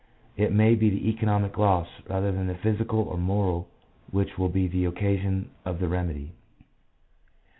It 0.35 0.51
may 0.51 0.73
be 0.73 0.89
the 0.89 1.09
economic 1.09 1.59
loss, 1.59 1.87
rather 2.09 2.31
than 2.31 2.47
the 2.47 2.55
physical 2.55 3.01
or 3.03 3.19
moral, 3.19 3.67
which 4.09 4.35
will 4.35 4.49
be 4.49 4.67
the 4.67 4.85
occasion 4.85 5.51
of 5.63 5.79
the 5.79 5.87
remedy. 5.87 6.31